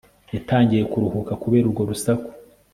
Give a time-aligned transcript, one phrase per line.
[0.35, 2.29] Yatangiye kuruhuka kubera urwo rusaku